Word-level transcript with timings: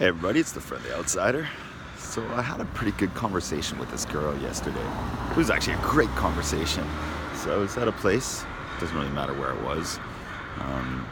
Hey 0.00 0.08
everybody, 0.08 0.40
it's 0.40 0.50
the 0.50 0.60
friendly 0.60 0.90
outsider. 0.90 1.48
So 1.96 2.20
I 2.34 2.42
had 2.42 2.60
a 2.60 2.64
pretty 2.64 2.90
good 2.98 3.14
conversation 3.14 3.78
with 3.78 3.92
this 3.92 4.04
girl 4.04 4.36
yesterday. 4.38 4.84
It 5.30 5.36
was 5.36 5.50
actually 5.50 5.74
a 5.74 5.82
great 5.82 6.08
conversation. 6.16 6.84
So 7.36 7.54
I 7.54 7.58
was 7.58 7.76
at 7.76 7.86
a 7.86 7.92
place, 7.92 8.44
doesn't 8.80 8.96
really 8.96 9.08
matter 9.10 9.32
where 9.34 9.52
it 9.52 9.62
was. 9.62 10.00
Um, 10.58 11.06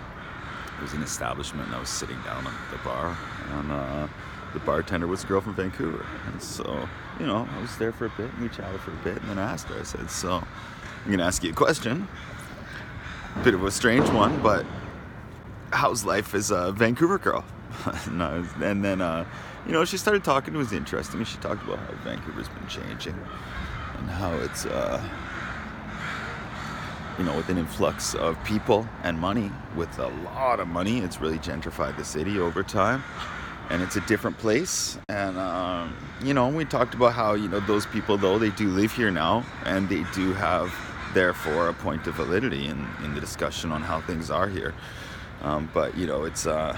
it 0.77 0.83
was 0.83 0.95
an 0.95 1.03
establishment 1.05 1.69
and 1.69 1.77
I 1.77 1.79
was 1.79 1.91
sitting 1.91 2.21
down 2.23 2.45
at 2.45 2.71
the 2.73 2.79
bar 2.79 3.17
and 3.53 3.71
uh, 3.71 4.09
the 4.53 4.59
bartender 4.59 5.07
was 5.07 5.23
a 5.23 5.29
girl 5.29 5.41
from 5.41 5.55
Vancouver. 5.55 6.05
And 6.33 6.43
so, 6.43 6.89
you 7.21 7.27
know, 7.27 7.49
I 7.49 7.61
was 7.61 7.77
there 7.77 7.93
for 7.93 8.07
a 8.07 8.13
bit 8.17 8.33
and 8.33 8.43
we 8.43 8.49
chatted 8.49 8.81
for 8.81 8.91
a 8.91 9.05
bit 9.05 9.17
and 9.19 9.31
then 9.31 9.39
I 9.39 9.53
asked 9.53 9.69
her, 9.69 9.79
I 9.79 9.85
said, 9.85 10.11
so 10.11 10.43
I'm 11.05 11.11
gonna 11.13 11.23
ask 11.23 11.45
you 11.45 11.51
a 11.51 11.55
question. 11.55 12.09
A 13.37 13.45
bit 13.45 13.55
of 13.55 13.63
a 13.63 13.71
strange 13.71 14.09
one, 14.09 14.43
but 14.43 14.67
how's 15.71 16.05
life 16.05 16.35
as 16.35 16.51
a 16.51 16.73
Vancouver 16.73 17.19
girl? 17.19 17.45
no, 18.11 18.45
and 18.63 18.85
then, 18.85 19.01
uh, 19.01 19.25
you 19.67 19.73
know, 19.73 19.85
she 19.85 19.97
started 19.97 20.25
talking. 20.25 20.55
It 20.55 20.59
was 20.59 20.73
interesting. 20.73 21.25
She 21.25 21.39
talked 21.39 21.63
about 21.65 21.79
how 21.79 21.93
Vancouver's 22.05 22.49
been 22.49 22.67
changing 22.67 23.19
and 23.99 24.11
how 24.11 24.35
it's, 24.37 24.67
uh, 24.67 25.03
you 27.19 27.25
know, 27.25 27.37
with 27.37 27.49
an 27.49 27.59
influx 27.59 28.15
of 28.15 28.43
people 28.45 28.89
and 29.03 29.19
money, 29.19 29.51
with 29.77 29.99
a 29.99 30.09
lot 30.25 30.61
of 30.61 30.69
money, 30.69 31.01
it's 31.01 31.21
really 31.21 31.39
gentrified 31.39 31.97
the 31.97 32.05
city 32.05 32.39
over 32.39 32.63
time. 32.63 33.03
And 33.71 33.83
it's 33.83 33.97
a 33.97 34.01
different 34.03 34.37
place. 34.39 34.99
And, 35.09 35.39
um, 35.39 35.97
you 36.23 36.35
know, 36.35 36.49
we 36.49 36.65
talked 36.65 36.95
about 36.95 37.13
how, 37.13 37.35
you 37.35 37.49
know, 37.49 37.61
those 37.61 37.87
people, 37.87 38.19
though, 38.19 38.39
they 38.39 38.51
do 38.51 38.69
live 38.69 38.93
here 38.93 39.11
now 39.11 39.45
and 39.65 39.89
they 39.89 40.05
do 40.15 40.33
have, 40.35 40.75
therefore, 41.15 41.69
a 41.69 41.75
point 41.75 42.07
of 42.07 42.15
validity 42.15 42.67
in, 42.67 42.87
in 43.05 43.15
the 43.15 43.21
discussion 43.21 43.73
on 43.73 43.83
how 43.83 44.01
things 44.01 44.31
are 44.31 44.49
here. 44.49 44.75
Um, 45.43 45.71
but, 45.73 45.97
you 45.97 46.07
know, 46.07 46.25
it's, 46.25 46.47
uh, 46.47 46.77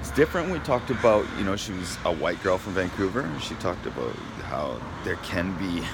it's 0.00 0.10
different. 0.12 0.50
We 0.50 0.58
talked 0.60 0.90
about, 0.90 1.26
you 1.38 1.44
know, 1.44 1.56
she 1.56 1.72
was 1.72 1.98
a 2.04 2.12
white 2.12 2.42
girl 2.42 2.58
from 2.58 2.72
Vancouver. 2.72 3.30
She 3.40 3.54
talked 3.56 3.86
about 3.86 4.14
how 4.44 4.80
there 5.04 5.16
can 5.16 5.56
be, 5.58 5.86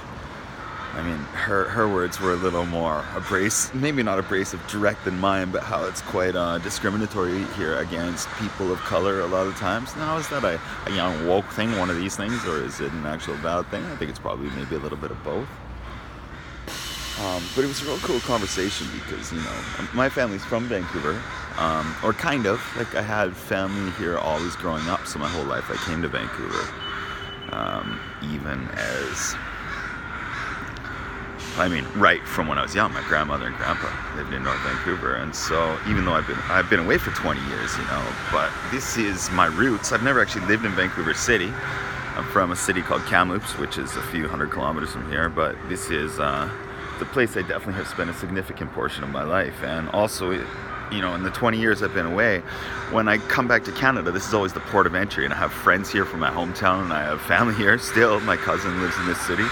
I 0.94 1.02
mean, 1.02 1.18
her, 1.34 1.64
her 1.64 1.88
words 1.88 2.20
were 2.20 2.32
a 2.32 2.36
little 2.36 2.64
more 2.66 3.04
abrasive, 3.16 3.74
maybe 3.74 4.02
not 4.04 4.18
abrasive, 4.18 4.64
direct 4.68 5.04
than 5.04 5.18
mine, 5.18 5.50
but 5.50 5.64
how 5.64 5.84
it's 5.84 6.02
quite 6.02 6.36
uh, 6.36 6.58
discriminatory 6.58 7.42
here 7.54 7.78
against 7.78 8.28
people 8.38 8.72
of 8.72 8.78
color 8.80 9.20
a 9.20 9.26
lot 9.26 9.46
of 9.48 9.56
times. 9.56 9.94
Now, 9.96 10.16
is 10.18 10.28
that 10.28 10.44
a, 10.44 10.60
a 10.86 10.94
young 10.94 11.26
woke 11.26 11.50
thing, 11.52 11.76
one 11.76 11.90
of 11.90 11.96
these 11.96 12.16
things, 12.16 12.44
or 12.46 12.62
is 12.62 12.80
it 12.80 12.92
an 12.92 13.06
actual 13.06 13.34
bad 13.38 13.66
thing? 13.72 13.84
I 13.86 13.96
think 13.96 14.10
it's 14.10 14.20
probably 14.20 14.50
maybe 14.50 14.76
a 14.76 14.80
little 14.80 14.98
bit 14.98 15.10
of 15.10 15.22
both. 15.24 15.48
Um, 17.18 17.42
but 17.54 17.64
it 17.64 17.68
was 17.68 17.82
a 17.82 17.86
real 17.86 17.98
cool 17.98 18.20
conversation 18.20 18.86
because, 18.92 19.32
you 19.32 19.40
know, 19.40 19.58
my 19.94 20.08
family's 20.08 20.44
from 20.44 20.68
Vancouver, 20.68 21.20
um, 21.58 21.94
or 22.02 22.12
kind 22.12 22.46
of. 22.46 22.60
Like, 22.76 22.94
I 22.94 23.02
had 23.02 23.36
family 23.36 23.90
here 23.92 24.18
always 24.18 24.56
growing 24.56 24.86
up, 24.88 25.06
so 25.06 25.18
my 25.18 25.28
whole 25.28 25.44
life 25.44 25.70
I 25.70 25.76
came 25.86 26.02
to 26.02 26.08
Vancouver. 26.08 26.68
Um, 27.50 28.00
even 28.22 28.68
as, 28.74 29.34
I 31.56 31.68
mean, 31.68 31.86
right 31.94 32.22
from 32.26 32.48
when 32.48 32.58
I 32.58 32.62
was 32.62 32.74
young, 32.74 32.92
my 32.92 33.02
grandmother 33.08 33.46
and 33.46 33.56
grandpa 33.56 33.88
lived 34.16 34.32
in 34.32 34.42
North 34.42 34.60
Vancouver, 34.60 35.14
and 35.14 35.34
so 35.34 35.78
even 35.88 36.04
though 36.04 36.14
I've 36.14 36.26
been 36.26 36.38
I've 36.48 36.68
been 36.68 36.80
away 36.80 36.98
for 36.98 37.12
20 37.12 37.40
years, 37.48 37.76
you 37.76 37.84
know, 37.84 38.04
but 38.32 38.50
this 38.72 38.96
is 38.96 39.30
my 39.30 39.46
roots. 39.46 39.92
I've 39.92 40.02
never 40.02 40.20
actually 40.20 40.46
lived 40.46 40.64
in 40.64 40.72
Vancouver 40.72 41.14
City. 41.14 41.52
I'm 42.16 42.24
from 42.32 42.50
a 42.50 42.56
city 42.56 42.82
called 42.82 43.02
Kamloops, 43.06 43.58
which 43.58 43.78
is 43.78 43.94
a 43.96 44.02
few 44.02 44.26
hundred 44.26 44.50
kilometers 44.50 44.90
from 44.90 45.08
here, 45.10 45.28
but 45.28 45.56
this 45.68 45.90
is. 45.90 46.18
Uh, 46.18 46.50
the 46.98 47.04
place 47.04 47.36
I 47.36 47.42
definitely 47.42 47.74
have 47.74 47.88
spent 47.88 48.08
a 48.10 48.14
significant 48.14 48.72
portion 48.72 49.04
of 49.04 49.10
my 49.10 49.22
life. 49.22 49.62
And 49.62 49.88
also, 49.90 50.32
you 50.90 51.00
know, 51.00 51.14
in 51.14 51.22
the 51.22 51.30
20 51.30 51.58
years 51.58 51.82
I've 51.82 51.94
been 51.94 52.06
away, 52.06 52.40
when 52.90 53.08
I 53.08 53.18
come 53.18 53.48
back 53.48 53.64
to 53.64 53.72
Canada, 53.72 54.10
this 54.10 54.26
is 54.26 54.34
always 54.34 54.52
the 54.52 54.60
port 54.60 54.86
of 54.86 54.94
entry. 54.94 55.24
And 55.24 55.34
I 55.34 55.36
have 55.36 55.52
friends 55.52 55.90
here 55.90 56.04
from 56.04 56.20
my 56.20 56.30
hometown, 56.30 56.84
and 56.84 56.92
I 56.92 57.02
have 57.02 57.20
family 57.22 57.54
here 57.54 57.78
still. 57.78 58.20
My 58.20 58.36
cousin 58.36 58.80
lives 58.80 58.96
in 58.98 59.06
this 59.06 59.20
city. 59.20 59.42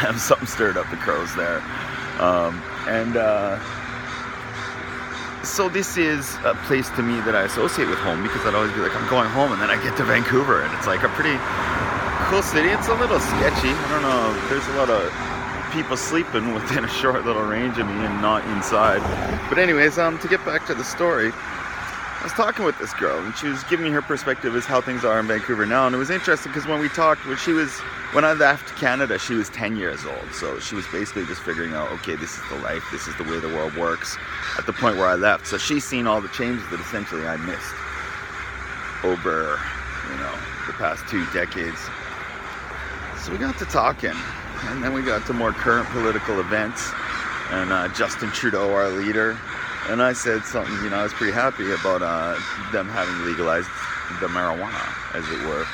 Damn, 0.00 0.18
something 0.18 0.46
stirred 0.46 0.76
up 0.76 0.88
the 0.90 0.96
crows 0.96 1.34
there. 1.34 1.62
Um, 2.18 2.62
and 2.86 3.16
uh, 3.16 3.58
so 5.44 5.68
this 5.68 5.96
is 5.96 6.36
a 6.44 6.54
place 6.64 6.88
to 6.90 7.02
me 7.02 7.20
that 7.22 7.34
I 7.34 7.42
associate 7.42 7.88
with 7.88 7.98
home 7.98 8.22
because 8.22 8.44
I'd 8.44 8.54
always 8.54 8.72
be 8.72 8.80
like, 8.80 8.94
I'm 8.94 9.08
going 9.08 9.28
home, 9.30 9.52
and 9.52 9.60
then 9.60 9.70
I 9.70 9.82
get 9.82 9.96
to 9.96 10.04
Vancouver, 10.04 10.62
and 10.62 10.72
it's 10.76 10.86
like 10.86 11.02
a 11.02 11.08
pretty 11.16 11.36
cool 12.28 12.42
city. 12.42 12.68
It's 12.68 12.88
a 12.88 12.94
little 12.94 13.20
sketchy. 13.20 13.72
I 13.72 13.88
don't 13.90 14.02
know. 14.02 14.48
There's 14.48 14.66
a 14.68 14.76
lot 14.76 14.90
of 14.90 15.08
people 15.70 15.96
sleeping 15.96 16.54
within 16.54 16.84
a 16.84 16.88
short 16.88 17.24
little 17.24 17.42
range 17.42 17.78
of 17.78 17.86
me 17.86 17.92
and 17.92 18.22
not 18.22 18.44
inside. 18.56 19.00
But 19.48 19.58
anyways, 19.58 19.98
um, 19.98 20.18
to 20.18 20.28
get 20.28 20.44
back 20.44 20.66
to 20.66 20.74
the 20.74 20.84
story, 20.84 21.32
I 21.32 22.24
was 22.24 22.32
talking 22.32 22.66
with 22.66 22.78
this 22.78 22.92
girl 22.94 23.18
and 23.24 23.34
she 23.34 23.48
was 23.48 23.64
giving 23.64 23.86
me 23.86 23.90
her 23.92 24.02
perspective 24.02 24.54
as 24.54 24.66
how 24.66 24.82
things 24.82 25.06
are 25.06 25.18
in 25.18 25.26
Vancouver 25.26 25.64
now. 25.64 25.86
And 25.86 25.94
it 25.94 25.98
was 25.98 26.10
interesting 26.10 26.52
because 26.52 26.68
when 26.68 26.78
we 26.78 26.90
talked, 26.90 27.26
when 27.26 27.38
she 27.38 27.52
was, 27.52 27.72
when 28.12 28.26
I 28.26 28.34
left 28.34 28.76
Canada, 28.76 29.18
she 29.18 29.32
was 29.32 29.48
10 29.48 29.76
years 29.76 30.04
old. 30.04 30.32
So 30.34 30.58
she 30.60 30.74
was 30.74 30.86
basically 30.88 31.24
just 31.24 31.40
figuring 31.40 31.72
out, 31.72 31.90
okay, 31.92 32.16
this 32.16 32.36
is 32.36 32.42
the 32.50 32.56
life, 32.56 32.84
this 32.92 33.08
is 33.08 33.16
the 33.16 33.24
way 33.24 33.40
the 33.40 33.48
world 33.48 33.74
works 33.74 34.18
at 34.58 34.66
the 34.66 34.72
point 34.74 34.98
where 34.98 35.06
I 35.06 35.14
left. 35.14 35.46
So 35.46 35.56
she's 35.56 35.84
seen 35.84 36.06
all 36.06 36.20
the 36.20 36.28
changes 36.28 36.68
that 36.68 36.78
essentially 36.80 37.26
I 37.26 37.38
missed 37.38 37.74
over, 39.02 39.58
you 40.10 40.16
know, 40.18 40.34
the 40.66 40.74
past 40.74 41.08
two 41.08 41.24
decades. 41.32 41.78
So 43.24 43.32
we 43.32 43.38
got 43.38 43.58
to 43.58 43.64
talking, 43.64 44.16
and 44.68 44.82
then 44.82 44.92
we 44.92 45.02
got 45.02 45.26
to 45.26 45.32
more 45.32 45.52
current 45.52 45.88
political 45.88 46.40
events, 46.40 46.90
and 47.50 47.72
uh, 47.72 47.88
Justin 47.88 48.30
Trudeau, 48.30 48.72
our 48.72 48.90
leader, 48.90 49.38
and 49.88 50.02
I 50.02 50.12
said 50.12 50.44
something, 50.44 50.74
you 50.84 50.90
know, 50.90 50.96
I 50.96 51.02
was 51.02 51.12
pretty 51.14 51.32
happy 51.32 51.70
about 51.72 52.02
uh, 52.02 52.38
them 52.72 52.88
having 52.88 53.24
legalized 53.24 53.68
the 54.20 54.28
marijuana, 54.28 54.86
as 55.14 55.28
it 55.30 55.40
were, 55.48 55.66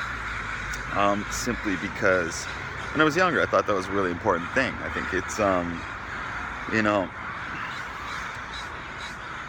um, 0.99 1.25
simply 1.31 1.77
because 1.77 2.45
when 2.93 3.01
I 3.01 3.05
was 3.05 3.17
younger, 3.17 3.43
I 3.43 3.47
thought 3.47 3.67
that 3.67 3.75
was 3.75 3.87
a 3.87 3.93
really 3.93 4.11
important 4.11 4.51
thing. 4.53 4.73
I 4.83 4.89
think 4.91 5.13
it's, 5.13 5.41
um, 5.41 5.81
you 6.73 6.83
know, 6.83 7.09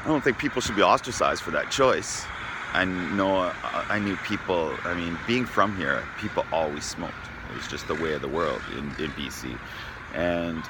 I 0.03 0.07
don't 0.07 0.23
think 0.23 0.37
people 0.37 0.61
should 0.61 0.75
be 0.75 0.81
ostracized 0.81 1.43
for 1.43 1.51
that 1.51 1.69
choice. 1.69 2.25
I 2.73 2.85
know, 2.85 3.37
uh, 3.37 3.53
I 3.63 3.99
knew 3.99 4.17
people, 4.17 4.75
I 4.83 4.93
mean, 4.93 5.17
being 5.27 5.45
from 5.45 5.75
here, 5.77 6.03
people 6.17 6.45
always 6.51 6.83
smoked 6.83 7.13
it 7.49 7.55
was 7.55 7.67
just 7.67 7.87
the 7.87 7.95
way 7.95 8.13
of 8.13 8.21
the 8.21 8.27
world 8.27 8.61
in, 8.73 8.85
in 9.03 9.11
BC. 9.11 9.57
And, 10.13 10.63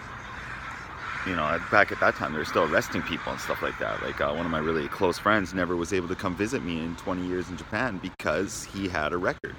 you 1.25 1.35
know, 1.35 1.59
back 1.71 1.91
at 1.91 1.99
that 1.99 2.15
time, 2.15 2.33
they 2.33 2.39
were 2.39 2.45
still 2.45 2.63
arresting 2.63 3.01
people 3.03 3.31
and 3.31 3.41
stuff 3.41 3.61
like 3.61 3.77
that. 3.79 4.01
Like, 4.03 4.19
uh, 4.21 4.33
one 4.33 4.45
of 4.45 4.51
my 4.51 4.59
really 4.59 4.87
close 4.87 5.17
friends 5.17 5.53
never 5.53 5.75
was 5.75 5.93
able 5.93 6.07
to 6.07 6.15
come 6.15 6.35
visit 6.35 6.63
me 6.63 6.83
in 6.83 6.95
20 6.97 7.25
years 7.27 7.49
in 7.49 7.57
Japan 7.57 7.99
because 8.01 8.63
he 8.65 8.87
had 8.87 9.13
a 9.13 9.17
record 9.17 9.55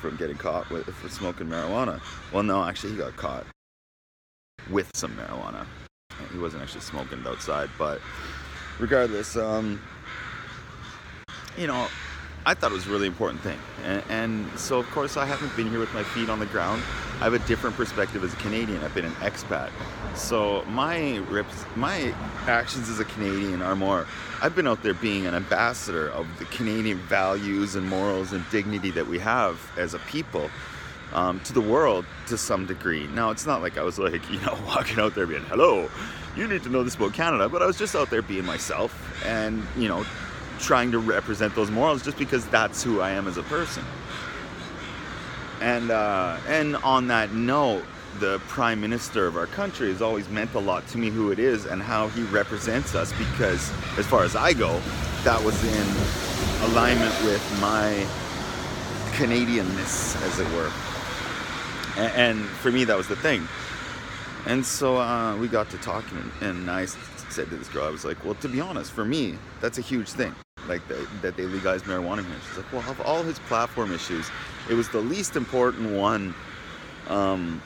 from 0.00 0.16
getting 0.16 0.36
caught 0.36 0.68
with, 0.70 0.86
for 0.86 1.08
smoking 1.08 1.46
marijuana. 1.46 2.00
Well, 2.32 2.42
no, 2.42 2.64
actually, 2.64 2.92
he 2.92 2.98
got 2.98 3.16
caught 3.16 3.46
with 4.70 4.90
some 4.94 5.12
marijuana. 5.16 5.66
He 6.32 6.38
wasn't 6.38 6.62
actually 6.62 6.82
smoking 6.82 7.20
it 7.20 7.26
outside, 7.26 7.70
but 7.78 8.00
regardless, 8.78 9.36
um, 9.36 9.80
you 11.56 11.66
know, 11.66 11.88
I 12.44 12.54
thought 12.54 12.72
it 12.72 12.74
was 12.74 12.86
a 12.88 12.90
really 12.90 13.06
important 13.06 13.40
thing. 13.40 13.58
And, 13.84 14.02
and, 14.08 14.58
so, 14.58 14.78
of 14.78 14.90
course, 14.90 15.16
I 15.16 15.26
haven't 15.26 15.54
been 15.56 15.70
here 15.70 15.78
with 15.78 15.94
my 15.94 16.02
feet 16.02 16.28
on 16.28 16.40
the 16.40 16.46
ground. 16.46 16.82
I 17.20 17.24
have 17.24 17.34
a 17.34 17.38
different 17.40 17.76
perspective 17.76 18.24
as 18.24 18.32
a 18.32 18.36
Canadian. 18.36 18.82
I've 18.82 18.94
been 18.94 19.04
an 19.04 19.12
expat. 19.14 19.70
So 20.16 20.64
my 20.64 21.18
rips, 21.30 21.64
my 21.76 22.12
actions 22.48 22.88
as 22.88 22.98
a 22.98 23.04
Canadian 23.04 23.62
are 23.62 23.76
more. 23.76 24.08
I've 24.40 24.56
been 24.56 24.66
out 24.66 24.82
there 24.82 24.94
being 24.94 25.26
an 25.26 25.34
ambassador 25.34 26.10
of 26.10 26.26
the 26.40 26.44
Canadian 26.46 26.98
values 26.98 27.76
and 27.76 27.88
morals 27.88 28.32
and 28.32 28.44
dignity 28.50 28.90
that 28.90 29.06
we 29.06 29.20
have 29.20 29.60
as 29.76 29.94
a 29.94 30.00
people 30.00 30.50
um, 31.12 31.38
to 31.40 31.52
the 31.52 31.60
world 31.60 32.04
to 32.26 32.36
some 32.36 32.66
degree. 32.66 33.06
Now, 33.08 33.30
it's 33.30 33.46
not 33.46 33.62
like 33.62 33.78
I 33.78 33.82
was 33.82 34.00
like, 34.00 34.28
you 34.32 34.40
know, 34.40 34.58
walking 34.66 34.98
out 34.98 35.14
there 35.14 35.28
being, 35.28 35.44
hello, 35.44 35.88
you 36.36 36.48
need 36.48 36.64
to 36.64 36.70
know 36.70 36.82
this 36.82 36.96
about 36.96 37.14
Canada, 37.14 37.48
but 37.48 37.62
I 37.62 37.66
was 37.66 37.78
just 37.78 37.94
out 37.94 38.10
there 38.10 38.22
being 38.22 38.44
myself 38.44 39.24
and, 39.24 39.64
you 39.76 39.86
know, 39.86 40.04
trying 40.58 40.90
to 40.92 40.98
represent 40.98 41.54
those 41.54 41.70
morals 41.70 42.02
just 42.02 42.18
because 42.18 42.46
that's 42.46 42.82
who 42.82 43.00
I 43.00 43.10
am 43.10 43.26
as 43.28 43.36
a 43.36 43.42
person. 43.44 43.84
And 45.60 45.90
uh, 45.90 46.38
and 46.48 46.76
on 46.76 47.06
that 47.08 47.32
note, 47.32 47.84
the 48.18 48.40
prime 48.48 48.80
minister 48.80 49.26
of 49.26 49.36
our 49.36 49.46
country 49.46 49.88
has 49.88 50.02
always 50.02 50.28
meant 50.28 50.52
a 50.54 50.58
lot 50.58 50.86
to 50.88 50.98
me 50.98 51.08
who 51.08 51.30
it 51.30 51.38
is 51.38 51.66
and 51.66 51.82
how 51.82 52.08
he 52.08 52.22
represents 52.24 52.94
us 52.94 53.12
because 53.12 53.70
as 53.98 54.06
far 54.06 54.24
as 54.24 54.36
I 54.36 54.52
go, 54.52 54.80
that 55.24 55.42
was 55.42 55.62
in 55.64 56.70
alignment 56.70 57.14
with 57.24 57.42
my 57.60 58.06
Canadianness, 59.12 60.20
as 60.26 60.38
it 60.38 60.48
were. 60.52 60.70
And, 61.96 62.12
and 62.14 62.48
for 62.48 62.72
me, 62.72 62.84
that 62.84 62.96
was 62.96 63.08
the 63.08 63.16
thing. 63.16 63.46
And 64.46 64.64
so 64.64 64.96
uh, 64.96 65.36
we 65.36 65.46
got 65.48 65.70
to 65.70 65.78
talking, 65.78 66.30
and 66.40 66.70
I 66.70 66.86
said 66.86 67.48
to 67.50 67.56
this 67.56 67.68
girl, 67.68 67.84
I 67.84 67.90
was 67.90 68.04
like, 68.04 68.24
well, 68.24 68.34
to 68.36 68.48
be 68.48 68.60
honest, 68.60 68.90
for 68.90 69.04
me, 69.04 69.38
that's 69.60 69.78
a 69.78 69.82
huge 69.82 70.08
thing 70.08 70.34
like 70.72 70.86
the, 70.88 71.06
that 71.20 71.36
they 71.36 71.44
legalized 71.44 71.84
marijuana 71.84 72.24
here. 72.24 72.36
She's 72.48 72.56
like, 72.56 72.72
well, 72.72 72.90
of 72.90 73.00
all 73.02 73.22
his 73.22 73.38
platform 73.40 73.92
issues, 73.92 74.30
it 74.70 74.74
was 74.74 74.88
the 74.88 75.00
least 75.00 75.36
important 75.36 75.90
one. 75.90 76.34
Um, 77.08 77.60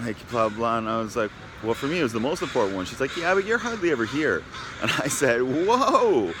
like 0.00 0.16
blah 0.30 0.48
blah, 0.48 0.78
and 0.78 0.88
I 0.88 0.98
was 0.98 1.16
like, 1.16 1.30
well, 1.62 1.74
for 1.74 1.86
me, 1.86 1.98
it 1.98 2.02
was 2.04 2.12
the 2.12 2.20
most 2.20 2.40
important 2.40 2.76
one. 2.76 2.86
She's 2.86 3.00
like, 3.00 3.16
yeah, 3.16 3.34
but 3.34 3.44
you're 3.44 3.58
hardly 3.58 3.90
ever 3.90 4.04
here. 4.04 4.42
And 4.80 4.92
I 4.92 5.08
said, 5.08 5.42
whoa. 5.42 6.32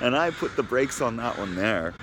And 0.00 0.16
I 0.16 0.30
put 0.30 0.56
the 0.56 0.64
brakes 0.64 1.00
on 1.00 1.16
that 1.18 1.38
one 1.38 1.54
there. 1.54 1.94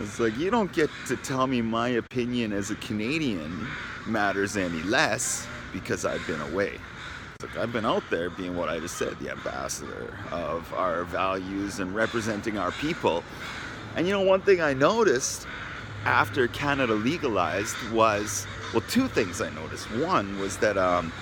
It's 0.00 0.18
like, 0.18 0.34
you 0.38 0.50
don't 0.50 0.72
get 0.72 0.88
to 1.08 1.16
tell 1.16 1.46
me 1.46 1.60
my 1.60 1.88
opinion 1.88 2.54
as 2.54 2.70
a 2.70 2.74
Canadian 2.76 3.68
matters 4.06 4.56
any 4.56 4.82
less 4.84 5.46
because 5.74 6.06
I've 6.06 6.26
been 6.26 6.40
away. 6.40 6.78
Like, 7.42 7.58
I've 7.58 7.72
been 7.72 7.84
out 7.84 8.02
there 8.08 8.30
being 8.30 8.56
what 8.56 8.70
I 8.70 8.78
just 8.78 8.96
said, 8.96 9.18
the 9.18 9.30
ambassador 9.30 10.16
of 10.30 10.72
our 10.72 11.04
values 11.04 11.80
and 11.80 11.94
representing 11.94 12.56
our 12.56 12.72
people. 12.72 13.22
And 13.94 14.06
you 14.06 14.12
know, 14.14 14.22
one 14.22 14.40
thing 14.40 14.62
I 14.62 14.72
noticed 14.72 15.46
after 16.06 16.48
Canada 16.48 16.94
legalized 16.94 17.76
was, 17.90 18.46
well, 18.72 18.82
two 18.88 19.06
things 19.08 19.42
I 19.42 19.50
noticed. 19.50 19.90
One 19.96 20.38
was 20.38 20.56
that, 20.58 20.78
um, 20.78 21.12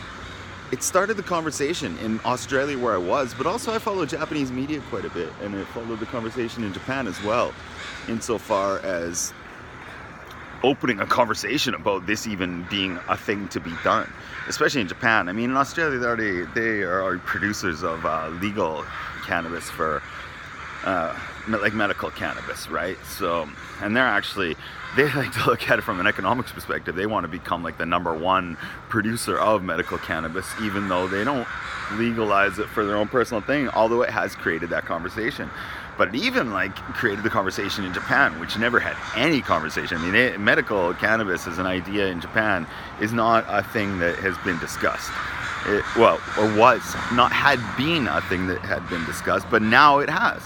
it 0.71 0.85
started 0.85 1.17
the 1.17 1.23
conversation 1.23 1.99
in 1.99 2.21
Australia 2.25 2.79
where 2.79 2.95
I 2.95 2.99
was, 2.99 3.35
but 3.35 3.47
also 3.47 3.75
I 3.75 3.79
follow 3.79 4.07
Japanese 4.07 4.53
media 4.53 4.81
quite 4.91 5.05
a 5.05 5.11
bit, 5.11 5.33
and 5.43 5.55
it 5.55 5.67
followed 5.69 5.99
the 5.99 6.07
conversation 6.07 6.63
in 6.63 6.73
Japan 6.73 7.07
as 7.09 7.21
well, 7.23 7.53
insofar 8.09 8.79
as 8.81 9.33
opening 10.65 10.99
a 10.99 11.07
conversation 11.07 11.75
about 11.75 12.07
this 12.07 12.27
even 12.27 12.67
being 12.71 12.99
a 13.09 13.17
thing 13.17 13.47
to 13.49 13.61
be 13.61 13.73
done, 13.85 14.11
especially 14.49 14.81
in 14.81 14.89
Japan. 14.89 15.29
I 15.29 15.33
mean, 15.33 15.51
in 15.51 15.57
Australia, 15.57 15.99
they 15.99 16.07
already 16.07 16.43
they 16.55 16.83
are 16.83 17.19
producers 17.19 17.83
of 17.83 18.05
uh, 18.07 18.31
legal 18.41 18.85
cannabis 19.27 19.69
for 19.69 20.03
uh, 20.85 21.17
like 21.49 21.75
medical 21.75 22.11
cannabis, 22.11 22.69
right? 22.69 22.97
So, 23.07 23.49
and 23.83 23.95
they're 23.95 24.05
actually 24.05 24.57
they 24.97 25.13
like 25.13 25.33
to 25.33 25.47
look 25.47 25.69
at 25.69 25.79
it 25.79 25.83
from 25.83 26.01
an 26.01 26.07
economics 26.07 26.53
perspective. 26.53 26.95
They 26.95 27.07
want 27.07 27.25
to 27.25 27.29
become 27.29 27.63
like 27.63 27.77
the 27.77 27.87
number 27.87 28.15
one 28.15 28.57
producer 28.89 29.39
of 29.39 29.63
medical 29.63 29.99
cannabis, 29.99 30.47
even 30.63 30.89
though 30.89 31.09
they 31.09 31.25
don't 31.25 31.47
legalize 31.93 32.59
it 32.59 32.69
for 32.69 32.85
their 32.87 32.97
own 32.97 33.09
personal 33.09 33.43
thing. 33.43 33.69
Although 33.69 34.03
it 34.03 34.11
has 34.11 34.35
created 34.35 34.71
that 34.71 34.87
conversation, 34.87 35.51
but 35.96 36.08
it 36.08 36.14
even 36.14 36.52
like 36.52 36.75
created 36.75 37.25
the 37.25 37.31
conversation 37.31 37.85
in 37.85 37.93
Japan, 37.93 38.38
which 38.41 38.58
never 38.58 38.81
had 38.81 38.96
any 39.17 39.41
conversation. 39.41 39.99
I 39.99 40.02
mean, 40.02 40.14
it, 40.14 40.41
medical 40.41 40.94
cannabis 40.94 41.46
as 41.46 41.58
an 41.58 41.67
idea 41.67 42.08
in 42.08 42.20
Japan 42.20 42.67
is 43.00 43.12
not 43.12 43.44
a 43.49 43.62
thing 43.62 43.99
that 43.99 44.17
has 44.19 44.37
been 44.38 44.58
discussed. 44.58 45.11
It, 45.67 45.85
well, 45.96 46.20
or 46.38 46.55
was 46.58 46.82
not 47.12 47.32
had 47.32 47.61
been 47.76 48.06
a 48.08 48.20
thing 48.23 48.46
that 48.49 48.61
had 48.61 48.87
been 48.88 49.05
discussed, 49.06 49.46
but 49.50 49.62
now 49.62 49.99
it 49.99 50.11
has. 50.11 50.43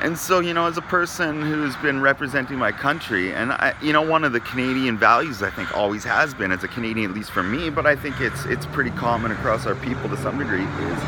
And 0.00 0.16
so, 0.16 0.40
you 0.40 0.54
know, 0.54 0.66
as 0.66 0.78
a 0.78 0.82
person 0.82 1.42
who's 1.42 1.76
been 1.76 2.00
representing 2.00 2.56
my 2.56 2.72
country, 2.72 3.34
and 3.34 3.52
I, 3.52 3.74
you 3.82 3.92
know, 3.92 4.00
one 4.00 4.24
of 4.24 4.32
the 4.32 4.40
Canadian 4.40 4.96
values 4.96 5.42
I 5.42 5.50
think 5.50 5.76
always 5.76 6.04
has 6.04 6.32
been 6.32 6.52
as 6.52 6.64
a 6.64 6.68
Canadian, 6.68 7.10
at 7.10 7.14
least 7.14 7.30
for 7.30 7.42
me, 7.42 7.68
but 7.68 7.84
I 7.84 7.96
think 7.96 8.18
it's 8.18 8.46
it's 8.46 8.64
pretty 8.66 8.92
common 8.92 9.30
across 9.30 9.66
our 9.66 9.74
people 9.74 10.08
to 10.08 10.16
some 10.16 10.38
degree, 10.38 10.62
is 10.62 11.02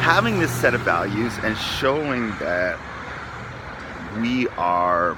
having 0.00 0.38
this 0.38 0.50
set 0.50 0.72
of 0.74 0.80
values 0.80 1.34
and 1.42 1.54
showing 1.56 2.30
that 2.38 2.78
we 4.20 4.48
are, 4.56 5.10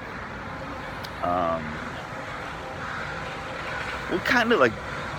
um, 1.23 1.63
well, 4.09 4.19
kind 4.25 4.51
of 4.51 4.59
like 4.59 4.73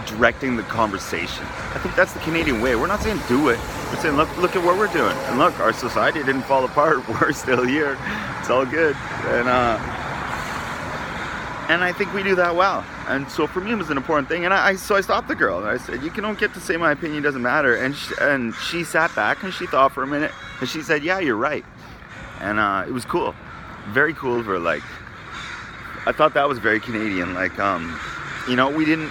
directing 0.08 0.56
the 0.56 0.62
conversation. 0.64 1.44
I 1.74 1.78
think 1.78 1.94
that's 1.94 2.12
the 2.12 2.20
Canadian 2.20 2.60
way. 2.60 2.76
We're 2.76 2.86
not 2.86 3.00
saying 3.00 3.20
do 3.28 3.48
it. 3.48 3.58
We're 3.90 4.00
saying 4.00 4.16
look 4.16 4.34
look 4.38 4.56
at 4.56 4.64
what 4.64 4.78
we're 4.78 4.92
doing. 4.92 5.16
And 5.26 5.38
look, 5.38 5.58
our 5.60 5.72
society 5.72 6.20
didn't 6.20 6.42
fall 6.42 6.64
apart. 6.64 7.06
We're 7.20 7.32
still 7.32 7.64
here. 7.64 7.96
It's 8.40 8.50
all 8.50 8.66
good. 8.66 8.96
And 9.26 9.48
uh 9.48 9.78
and 11.68 11.84
I 11.84 11.92
think 11.92 12.14
we 12.14 12.22
do 12.22 12.34
that 12.36 12.56
well. 12.56 12.84
And 13.08 13.30
so 13.30 13.46
for 13.46 13.60
me, 13.60 13.72
it 13.72 13.74
was 13.74 13.90
an 13.90 13.98
important 13.98 14.28
thing. 14.28 14.46
And 14.46 14.54
I, 14.54 14.68
I 14.68 14.76
so 14.76 14.96
I 14.96 15.02
stopped 15.02 15.28
the 15.28 15.34
girl 15.34 15.58
and 15.58 15.68
I 15.68 15.76
said, 15.76 16.02
"You 16.02 16.10
can 16.10 16.24
don't 16.24 16.38
get 16.38 16.54
to 16.54 16.60
say 16.60 16.76
my 16.76 16.92
opinion 16.92 17.22
doesn't 17.22 17.42
matter." 17.42 17.76
And 17.76 17.94
she, 17.94 18.14
and 18.20 18.54
she 18.54 18.84
sat 18.84 19.14
back 19.14 19.42
and 19.42 19.52
she 19.52 19.66
thought 19.66 19.92
for 19.92 20.02
a 20.02 20.06
minute 20.06 20.32
and 20.60 20.68
she 20.68 20.82
said, 20.82 21.02
"Yeah, 21.04 21.18
you're 21.18 21.36
right." 21.36 21.64
And 22.40 22.58
uh, 22.58 22.84
it 22.86 22.92
was 22.92 23.04
cool, 23.04 23.34
very 23.88 24.14
cool 24.14 24.42
for. 24.42 24.58
Like, 24.58 24.82
I 26.06 26.12
thought 26.12 26.34
that 26.34 26.48
was 26.48 26.58
very 26.58 26.80
Canadian. 26.80 27.34
Like, 27.34 27.58
um, 27.58 27.98
you 28.48 28.56
know, 28.56 28.70
we 28.70 28.86
didn't 28.86 29.10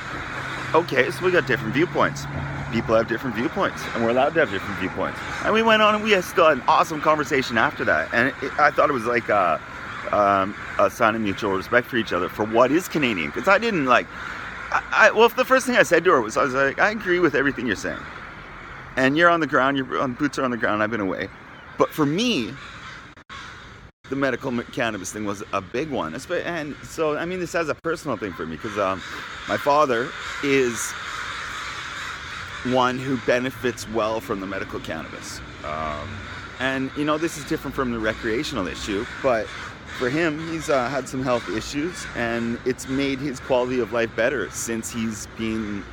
okay, 0.73 1.09
so 1.11 1.25
we 1.25 1.31
got 1.31 1.47
different 1.47 1.73
viewpoints. 1.73 2.25
People 2.71 2.95
have 2.95 3.07
different 3.07 3.35
viewpoints, 3.35 3.81
and 3.93 4.03
we're 4.03 4.11
allowed 4.11 4.33
to 4.33 4.41
have 4.41 4.51
different 4.51 4.77
viewpoints. 4.79 5.19
And 5.43 5.53
we 5.53 5.61
went 5.63 5.81
on, 5.81 5.95
and 5.95 6.03
we 6.03 6.11
had 6.11 6.23
still 6.23 6.47
an 6.47 6.61
awesome 6.67 7.01
conversation 7.01 7.57
after 7.57 7.85
that. 7.85 8.13
And 8.13 8.27
it, 8.41 8.59
I 8.59 8.71
thought 8.71 8.89
it 8.89 8.93
was 8.93 9.05
like 9.05 9.29
a, 9.29 9.61
um, 10.11 10.55
a 10.77 10.89
sign 10.89 11.15
of 11.15 11.21
mutual 11.21 11.53
respect 11.53 11.87
for 11.87 11.97
each 11.97 12.11
other 12.11 12.27
for 12.29 12.45
what 12.45 12.71
is 12.71 12.87
Canadian. 12.87 13.29
Because 13.29 13.47
I 13.47 13.57
didn't 13.57 13.85
like, 13.85 14.05
I, 14.71 14.83
I, 14.91 15.11
well, 15.11 15.29
the 15.29 15.45
first 15.45 15.65
thing 15.65 15.77
I 15.77 15.83
said 15.83 16.03
to 16.03 16.11
her 16.11 16.21
was, 16.21 16.35
I 16.35 16.43
was 16.43 16.53
like, 16.53 16.79
I 16.79 16.91
agree 16.91 17.19
with 17.19 17.35
everything 17.35 17.67
you're 17.67 17.75
saying. 17.75 17.99
And 18.97 19.15
you're 19.15 19.29
on 19.29 19.39
the 19.39 19.47
ground, 19.47 19.77
your 19.77 19.85
boots 20.07 20.37
are 20.37 20.43
on 20.43 20.51
the 20.51 20.57
ground. 20.57 20.83
I've 20.83 20.91
been 20.91 20.99
away, 20.99 21.29
but 21.77 21.89
for 21.89 22.05
me, 22.05 22.53
the 24.09 24.15
medical 24.15 24.51
cannabis 24.63 25.11
thing 25.11 25.25
was 25.25 25.43
a 25.53 25.61
big 25.61 25.89
one. 25.89 26.15
And 26.29 26.75
so, 26.83 27.17
I 27.17 27.25
mean, 27.25 27.39
this 27.39 27.53
has 27.53 27.69
a 27.69 27.75
personal 27.75 28.17
thing 28.17 28.33
for 28.33 28.45
me 28.45 28.55
because 28.55 28.77
um, 28.77 29.01
my 29.47 29.57
father 29.57 30.09
is 30.43 30.91
one 32.73 32.97
who 32.97 33.17
benefits 33.25 33.87
well 33.89 34.19
from 34.19 34.39
the 34.39 34.47
medical 34.47 34.79
cannabis. 34.79 35.39
Um, 35.63 36.09
and, 36.59 36.91
you 36.97 37.05
know, 37.05 37.17
this 37.17 37.37
is 37.37 37.45
different 37.45 37.75
from 37.75 37.91
the 37.91 37.99
recreational 37.99 38.67
issue, 38.67 39.05
but 39.21 39.47
for 39.99 40.09
him, 40.09 40.39
he's 40.49 40.69
uh, 40.69 40.87
had 40.89 41.07
some 41.07 41.23
health 41.23 41.49
issues 41.49 42.05
and 42.15 42.59
it's 42.65 42.87
made 42.87 43.19
his 43.19 43.39
quality 43.39 43.79
of 43.79 43.93
life 43.93 44.15
better 44.15 44.49
since 44.51 44.91
he's 44.91 45.27
been 45.37 45.83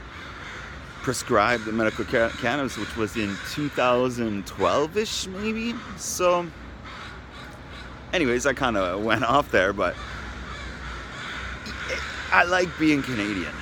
prescribed 1.02 1.66
the 1.66 1.72
medical 1.72 2.04
ca- 2.04 2.30
cannabis, 2.40 2.78
which 2.78 2.96
was 2.96 3.16
in 3.16 3.36
2012 3.50 4.96
ish, 4.96 5.26
maybe. 5.28 5.74
So, 5.98 6.46
anyways, 8.14 8.46
I 8.46 8.54
kind 8.54 8.76
of 8.76 9.02
went 9.04 9.24
off 9.24 9.50
there, 9.50 9.72
but 9.72 9.94
I 12.32 12.44
like 12.44 12.68
being 12.78 13.02
Canadian. 13.02 13.52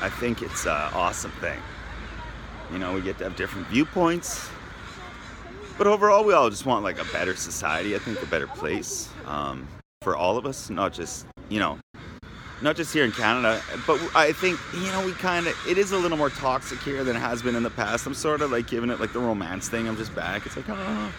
I 0.00 0.08
think 0.08 0.42
it's 0.42 0.66
an 0.66 0.72
awesome 0.92 1.32
thing. 1.32 1.58
You 2.70 2.78
know, 2.78 2.92
we 2.92 3.00
get 3.00 3.18
to 3.18 3.24
have 3.24 3.34
different 3.34 3.66
viewpoints, 3.68 4.48
but 5.78 5.86
overall, 5.86 6.22
we 6.22 6.34
all 6.34 6.50
just 6.50 6.66
want 6.66 6.84
like 6.84 7.00
a 7.00 7.04
better 7.06 7.34
society. 7.34 7.96
I 7.96 7.98
think 7.98 8.22
a 8.22 8.26
better 8.26 8.46
place 8.46 9.08
um, 9.26 9.66
for 10.02 10.14
all 10.14 10.36
of 10.36 10.46
us, 10.46 10.70
not 10.70 10.92
just 10.92 11.26
you 11.48 11.58
know, 11.58 11.78
not 12.60 12.76
just 12.76 12.92
here 12.92 13.06
in 13.06 13.12
Canada, 13.12 13.62
but 13.86 13.98
I 14.14 14.32
think 14.32 14.60
you 14.74 14.92
know 14.92 15.04
we 15.04 15.12
kind 15.12 15.46
of 15.46 15.56
it 15.66 15.78
is 15.78 15.92
a 15.92 15.96
little 15.96 16.18
more 16.18 16.30
toxic 16.30 16.78
here 16.80 17.02
than 17.04 17.16
it 17.16 17.20
has 17.20 17.42
been 17.42 17.56
in 17.56 17.62
the 17.62 17.70
past. 17.70 18.06
I'm 18.06 18.14
sort 18.14 18.42
of 18.42 18.52
like 18.52 18.66
giving 18.66 18.90
it 18.90 19.00
like 19.00 19.14
the 19.14 19.20
romance 19.20 19.68
thing. 19.68 19.88
I'm 19.88 19.96
just 19.96 20.14
back. 20.14 20.44
It's 20.44 20.56
like 20.56 20.68
oh 20.68 21.12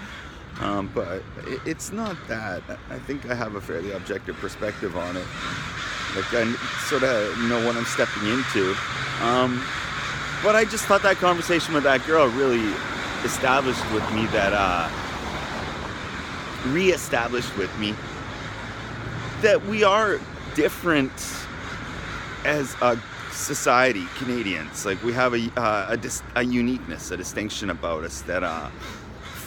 um, 0.60 0.92
but 0.94 1.24
it, 1.48 1.62
it's 1.66 1.92
not 1.92 2.18
that. 2.28 2.63
I 2.90 3.00
think 3.00 3.30
I 3.30 3.35
have 3.35 3.56
a 3.56 3.62
fairly 3.62 3.92
objective 3.92 4.35
perspective 4.38 4.97
on 4.97 5.16
it. 5.16 5.26
Like 6.16 6.33
I 6.33 6.54
sort 6.88 7.04
of 7.04 7.38
know 7.47 7.66
what 7.66 7.76
I'm 7.78 7.85
stepping 7.85 8.28
into. 8.28 8.76
Um, 9.21 9.64
but 10.44 10.56
I 10.56 10.66
just 10.66 10.85
thought 10.85 11.04
that 11.04 11.18
conversation 11.18 11.74
with 11.74 11.83
that 11.83 12.06
girl 12.06 12.28
really 12.28 12.74
established 13.24 13.83
with 13.92 14.09
me 14.14 14.26
that, 14.28 14.54
uh, 14.54 14.90
re-established 16.68 17.56
with 17.57 17.78
me 17.80 17.94
that 19.42 19.64
we 19.66 19.83
are 19.83 20.19
different 20.56 21.12
as 22.44 22.76
a 22.81 23.00
society, 23.31 24.06
Canadians. 24.18 24.85
Like 24.85 25.02
we 25.04 25.14
have 25.14 25.33
a 25.33 25.50
uh, 25.57 25.88
a, 25.90 25.97
dis- 25.97 26.24
a, 26.35 26.44
uniqueness, 26.44 27.12
a 27.12 27.18
distinction 27.18 27.69
about 27.69 28.04
us 28.04 28.21
that 28.24 28.44
uh, 28.44 28.69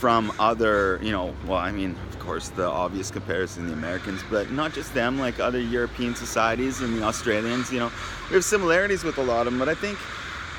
from 0.02 0.32
other, 0.40 0.98
you 1.00 1.12
know, 1.12 1.32
well, 1.46 1.58
I 1.58 1.70
mean, 1.70 1.94
of 2.10 2.18
course, 2.18 2.48
the 2.48 2.66
obvious 2.66 3.08
comparison, 3.08 3.68
the 3.68 3.72
Americans, 3.72 4.20
but 4.28 4.50
not 4.50 4.74
just 4.74 4.92
them, 4.94 5.16
like 5.16 5.38
other 5.38 5.60
European 5.60 6.16
societies 6.16 6.80
and 6.80 6.98
the 6.98 7.04
Australians, 7.04 7.70
you 7.70 7.78
know, 7.78 7.88
we 8.28 8.34
have 8.34 8.44
similarities 8.44 9.04
with 9.04 9.18
a 9.18 9.22
lot 9.22 9.46
of 9.46 9.52
them, 9.52 9.60
but 9.60 9.68
I 9.68 9.76
think 9.76 9.96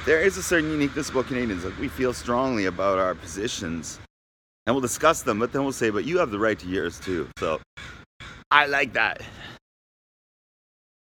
there 0.06 0.22
is 0.22 0.38
a 0.38 0.42
certain 0.42 0.72
uniqueness 0.72 1.10
about 1.10 1.28
Canadians. 1.28 1.66
Like, 1.66 1.78
we 1.78 1.90
feel 1.90 2.14
strongly 2.14 2.68
about 2.68 3.00
our 3.00 3.16
positions 3.16 4.00
and 4.66 4.74
we'll 4.74 4.82
discuss 4.82 5.24
them, 5.24 5.40
but 5.40 5.52
then 5.52 5.64
we'll 5.64 5.74
say, 5.74 5.90
but 5.90 6.06
you 6.06 6.20
have 6.20 6.32
the 6.32 6.40
right 6.40 6.58
to 6.60 6.68
yours 6.70 6.98
too. 7.02 7.28
So 7.38 7.60
I 8.50 8.68
like 8.68 8.94
that. 8.94 9.24